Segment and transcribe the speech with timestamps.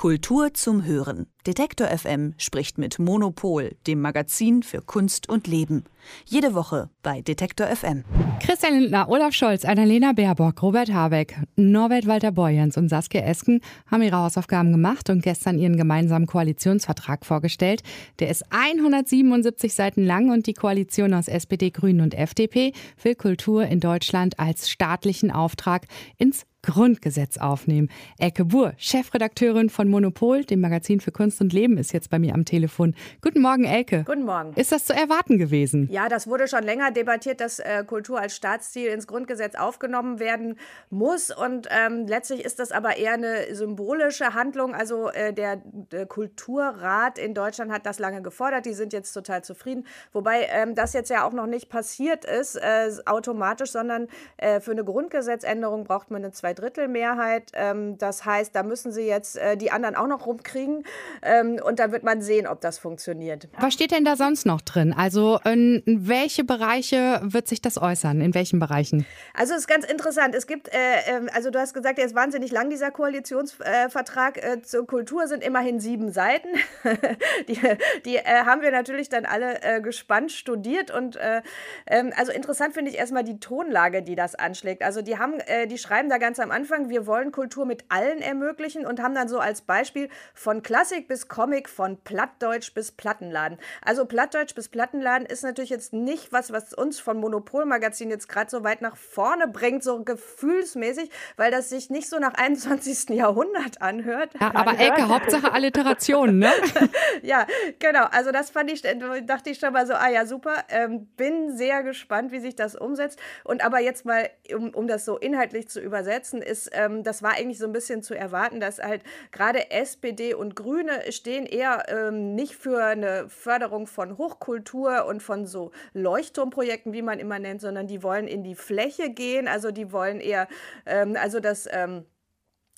[0.00, 1.26] Kultur zum Hören.
[1.46, 5.84] Detektor FM spricht mit Monopol, dem Magazin für Kunst und Leben.
[6.26, 8.04] Jede Woche bei Detektor FM.
[8.40, 14.02] Christian Lindner, Olaf Scholz, Annalena Baerbock, Robert Habeck, Norbert Walter Borjans und Saskia Esken haben
[14.02, 17.82] ihre Hausaufgaben gemacht und gestern ihren gemeinsamen Koalitionsvertrag vorgestellt.
[18.18, 22.72] Der ist 177 Seiten lang und die Koalition aus SPD, Grünen und FDP
[23.02, 25.86] will Kultur in Deutschland als staatlichen Auftrag
[26.18, 27.88] ins Grundgesetz aufnehmen.
[28.18, 32.32] Elke Buhr, Chefredakteurin von Monopol, dem Magazin für Kunst und Leben, ist jetzt bei mir
[32.34, 32.94] am Telefon.
[33.20, 34.04] Guten Morgen, Elke.
[34.04, 34.54] Guten Morgen.
[34.54, 35.88] Ist das zu erwarten gewesen?
[35.90, 40.58] Ja, das wurde schon länger debattiert, dass äh, Kultur als Staatsziel ins Grundgesetz aufgenommen werden
[40.90, 41.30] muss.
[41.30, 44.74] Und ähm, letztlich ist das aber eher eine symbolische Handlung.
[44.74, 48.66] Also äh, der, der, Kulturrat in Deutschland hat das lange gefordert.
[48.66, 49.86] Die sind jetzt total zufrieden.
[50.12, 54.72] Wobei ähm, das jetzt ja auch noch nicht passiert ist, äh, automatisch, sondern äh, für
[54.72, 57.52] eine Grundgesetzänderung braucht man eine zwei Zweidrittelmehrheit.
[57.54, 60.84] Ähm, das heißt, da müssen sie jetzt äh, die anderen auch noch rumkriegen.
[61.22, 63.48] Ähm, und dann wird man sehen, ob das funktioniert.
[63.58, 64.94] Was steht denn da sonst noch drin?
[64.96, 68.20] Also in welche Bereiche wird sich das äußern?
[68.20, 69.06] In welchen Bereichen?
[69.34, 70.34] Also es ist ganz interessant.
[70.34, 74.62] Es gibt, äh, ähm, also du hast gesagt, er ist wahnsinnig lang, dieser Koalitionsvertrag äh,
[74.62, 76.48] zur Kultur sind immerhin sieben Seiten.
[77.48, 77.58] die
[78.04, 80.90] die äh, haben wir natürlich dann alle äh, gespannt studiert.
[80.90, 81.42] Und äh,
[81.86, 84.82] ähm, also interessant finde ich erstmal die Tonlage, die das anschlägt.
[84.82, 85.34] Also die haben,
[85.68, 89.28] die schreiben da ganz am Anfang, wir wollen Kultur mit allen ermöglichen und haben dann
[89.28, 93.58] so als Beispiel von Klassik bis Comic, von Plattdeutsch bis Plattenladen.
[93.82, 98.50] Also Plattdeutsch bis Plattenladen ist natürlich jetzt nicht was, was uns von Monopolmagazin jetzt gerade
[98.50, 103.10] so weit nach vorne bringt, so gefühlsmäßig, weil das sich nicht so nach 21.
[103.16, 104.30] Jahrhundert anhört.
[104.40, 106.52] Ja, aber Elke, Hauptsache Alliteration, ne?
[107.22, 107.46] ja,
[107.78, 108.06] genau.
[108.12, 110.54] Also das fand ich, dachte ich schon mal so, ah ja, super.
[110.70, 113.18] Ähm, bin sehr gespannt, wie sich das umsetzt.
[113.44, 117.22] Und aber jetzt mal, um, um das so inhaltlich zu übersetzen, setzen, ist, ähm, das
[117.22, 121.84] war eigentlich so ein bisschen zu erwarten, dass halt gerade SPD und Grüne stehen eher
[121.88, 127.60] ähm, nicht für eine Förderung von Hochkultur und von so Leuchtturmprojekten, wie man immer nennt,
[127.60, 130.48] sondern die wollen in die Fläche gehen, also die wollen eher,
[130.86, 132.04] ähm, also das ähm,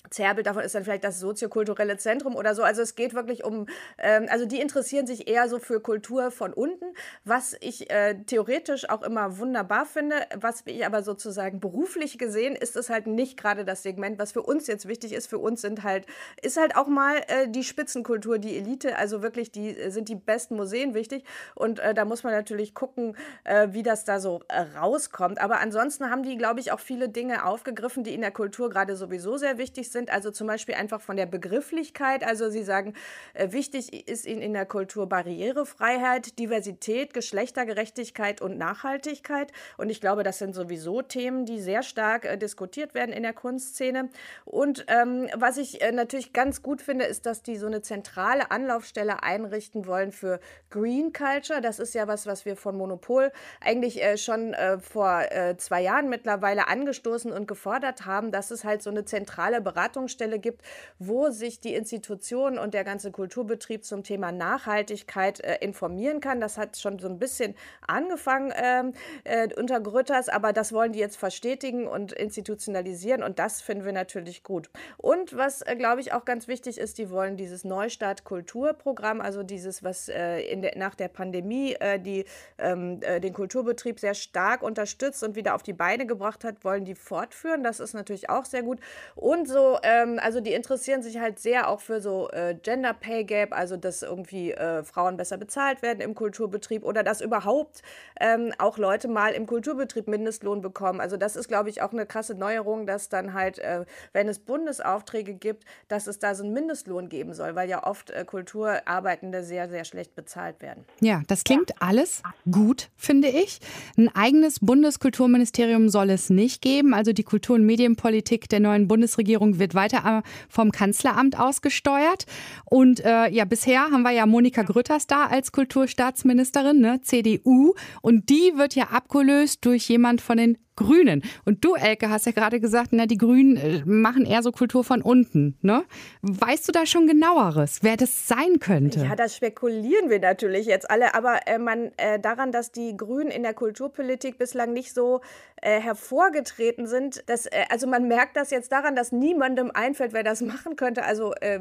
[0.09, 2.63] Zerrbild davon ist dann vielleicht das soziokulturelle Zentrum oder so.
[2.63, 6.53] Also es geht wirklich um, ähm, also die interessieren sich eher so für Kultur von
[6.53, 6.85] unten,
[7.23, 10.15] was ich äh, theoretisch auch immer wunderbar finde.
[10.35, 14.43] Was ich aber sozusagen beruflich gesehen, ist es halt nicht gerade das Segment, was für
[14.43, 15.27] uns jetzt wichtig ist.
[15.27, 16.05] Für uns sind halt,
[16.41, 20.15] ist halt auch mal äh, die Spitzenkultur, die Elite, also wirklich die äh, sind die
[20.15, 21.23] besten Museen wichtig.
[21.55, 23.15] Und äh, da muss man natürlich gucken,
[23.45, 25.39] äh, wie das da so äh, rauskommt.
[25.41, 28.95] Aber ansonsten haben die, glaube ich, auch viele Dinge aufgegriffen, die in der Kultur gerade
[28.95, 32.25] sowieso sehr wichtig sind sind, also zum Beispiel einfach von der Begrifflichkeit.
[32.25, 32.93] Also Sie sagen,
[33.33, 39.51] äh, wichtig ist Ihnen in der Kultur Barrierefreiheit, Diversität, Geschlechtergerechtigkeit und Nachhaltigkeit.
[39.77, 43.33] Und ich glaube, das sind sowieso Themen, die sehr stark äh, diskutiert werden in der
[43.33, 44.09] Kunstszene.
[44.43, 48.51] Und ähm, was ich äh, natürlich ganz gut finde, ist, dass die so eine zentrale
[48.51, 50.39] Anlaufstelle einrichten wollen für
[50.69, 51.61] Green Culture.
[51.61, 53.31] Das ist ja was, was wir von Monopol
[53.61, 58.63] eigentlich äh, schon äh, vor äh, zwei Jahren mittlerweile angestoßen und gefordert haben, dass es
[58.63, 60.61] halt so eine zentrale Beratung Beratungsstelle gibt,
[60.99, 66.39] wo sich die Institutionen und der ganze Kulturbetrieb zum Thema Nachhaltigkeit äh, informieren kann.
[66.39, 67.55] Das hat schon so ein bisschen
[67.85, 68.93] angefangen ähm,
[69.23, 73.91] äh, unter Grütters, aber das wollen die jetzt verstetigen und institutionalisieren und das finden wir
[73.91, 74.69] natürlich gut.
[74.97, 79.43] Und was, äh, glaube ich, auch ganz wichtig ist, die wollen dieses Neustart Kulturprogramm, also
[79.43, 82.25] dieses, was äh, der, nach der Pandemie äh, die,
[82.57, 86.85] ähm, äh, den Kulturbetrieb sehr stark unterstützt und wieder auf die Beine gebracht hat, wollen
[86.85, 87.63] die fortführen.
[87.63, 88.79] Das ist natürlich auch sehr gut.
[89.15, 93.23] Und so ähm, also die interessieren sich halt sehr auch für so äh, Gender Pay
[93.23, 97.81] Gap, also dass irgendwie äh, Frauen besser bezahlt werden im Kulturbetrieb oder dass überhaupt
[98.19, 100.99] ähm, auch Leute mal im Kulturbetrieb Mindestlohn bekommen.
[100.99, 104.39] Also das ist, glaube ich, auch eine krasse Neuerung, dass dann halt, äh, wenn es
[104.39, 109.43] Bundesaufträge gibt, dass es da so einen Mindestlohn geben soll, weil ja oft äh, Kulturarbeitende
[109.43, 110.85] sehr, sehr schlecht bezahlt werden.
[110.99, 111.75] Ja, das klingt ja.
[111.79, 113.59] alles gut, finde ich.
[113.97, 116.93] Ein eigenes Bundeskulturministerium soll es nicht geben.
[116.93, 122.25] Also die Kultur- und Medienpolitik der neuen Bundesregierung wird weiter äh, vom Kanzleramt ausgesteuert.
[122.65, 127.73] Und äh, ja, bisher haben wir ja Monika Grütters da als Kulturstaatsministerin, ne, CDU.
[128.01, 131.23] Und die wird ja abgelöst durch jemand von den Grünen.
[131.45, 134.83] Und du, Elke, hast ja gerade gesagt, na, die Grünen äh, machen eher so Kultur
[134.83, 135.57] von unten.
[135.61, 135.83] Ne?
[136.21, 139.01] Weißt du da schon genaueres, wer das sein könnte?
[139.01, 141.15] Ja, das spekulieren wir natürlich jetzt alle.
[141.15, 145.21] Aber äh, man, äh, daran, dass die Grünen in der Kulturpolitik bislang nicht so
[145.61, 150.23] äh, hervorgetreten sind, dass, äh, also man merkt das jetzt daran, dass niemandem einfällt, wer
[150.23, 151.05] das machen könnte.
[151.05, 151.59] Also äh,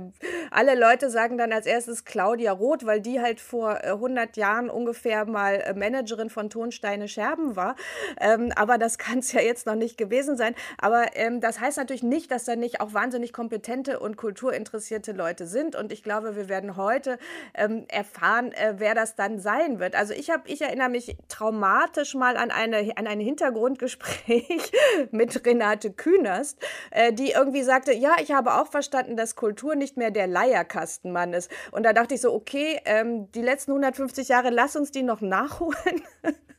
[0.51, 5.25] alle Leute sagen dann als erstes Claudia Roth, weil die halt vor 100 Jahren ungefähr
[5.25, 7.77] mal Managerin von Tonsteine Scherben war.
[8.21, 10.55] Ähm, aber das kann es ja jetzt noch nicht gewesen sein.
[10.79, 15.47] Aber ähm, das heißt natürlich nicht, dass da nicht auch wahnsinnig kompetente und kulturinteressierte Leute
[15.47, 15.75] sind.
[15.75, 17.19] Und ich glaube, wir werden heute
[17.55, 19.97] ähm, erfahren, äh, wer das dann sein wird.
[19.97, 24.71] Also ich habe, ich erinnere mich traumatisch mal an, eine, an ein Hintergrundgespräch
[25.11, 26.59] mit Renate Künast,
[26.93, 31.33] äh, die irgendwie sagte, ja, ich habe auch verstanden, dass Kultur nicht mehr der Leierkastenmann
[31.33, 31.51] ist.
[31.73, 35.21] Und da dachte ich so, okay, ähm, die letzten 150 Jahre, lass uns die noch
[35.21, 36.03] nachholen.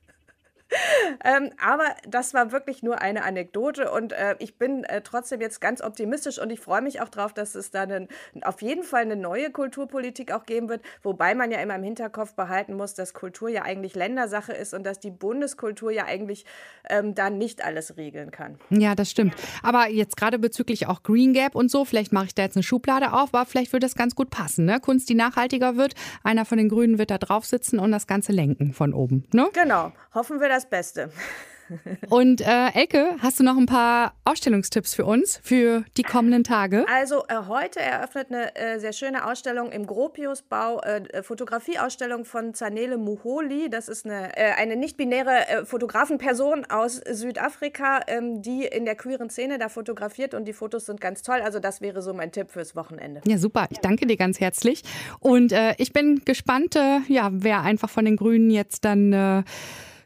[1.24, 5.62] ähm, aber das war wirklich nur eine Anekdote und äh, ich bin äh, trotzdem jetzt
[5.62, 8.08] ganz optimistisch und ich freue mich auch darauf, dass es da einen,
[8.44, 12.34] auf jeden Fall eine neue Kulturpolitik auch geben wird, wobei man ja immer im Hinterkopf
[12.34, 16.46] behalten muss, dass Kultur ja eigentlich Ländersache ist und dass die Bundeskultur ja eigentlich
[16.90, 18.58] ähm, da nicht alles regeln kann.
[18.70, 19.36] Ja, das stimmt.
[19.62, 22.64] Aber jetzt gerade bezüglich auch Green Gap und so, vielleicht mache ich da jetzt eine
[22.64, 24.66] Schublade auf, aber vielleicht wird das ganz gut passen.
[24.66, 24.80] Ne?
[24.80, 25.94] Kunst, die nachhaltiger wird,
[26.24, 29.26] einer von den Grünen wird da drauf sitzen und das Ganze lenken von oben.
[29.34, 29.50] Ne?
[29.54, 29.92] Genau.
[30.14, 31.10] Hoffen wir, dass das Beste.
[32.10, 36.86] Und äh, Elke, hast du noch ein paar Ausstellungstipps für uns für die kommenden Tage?
[36.88, 42.98] Also äh, heute eröffnet eine äh, sehr schöne Ausstellung im Gropiusbau, äh, Fotografieausstellung von Zanele
[42.98, 43.70] Muholi.
[43.70, 49.30] Das ist eine, äh, eine nicht-binäre äh, Fotografenperson aus Südafrika, ähm, die in der queeren
[49.30, 51.40] Szene da fotografiert und die Fotos sind ganz toll.
[51.42, 53.22] Also das wäre so mein Tipp fürs Wochenende.
[53.26, 53.68] Ja, super.
[53.70, 54.84] Ich danke dir ganz herzlich.
[55.20, 56.76] Und ich bin gespannt,
[57.08, 59.46] ja, wer einfach von den Grünen jetzt dann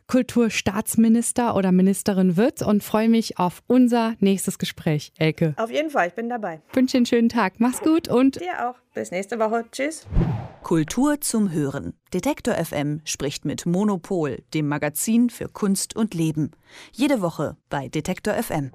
[0.07, 5.11] Kulturstaatsminister oder Ministerin wird und freue mich auf unser nächstes Gespräch.
[5.17, 5.53] Elke.
[5.57, 6.61] Auf jeden Fall, ich bin dabei.
[6.73, 7.55] Wünsche dir einen schönen Tag.
[7.59, 8.75] Mach's gut und dir auch.
[8.93, 9.65] Bis nächste Woche.
[9.71, 10.07] Tschüss.
[10.63, 11.93] Kultur zum Hören.
[12.13, 16.51] Detektor FM spricht mit Monopol, dem Magazin für Kunst und Leben.
[16.91, 18.71] Jede Woche bei Detektor FM.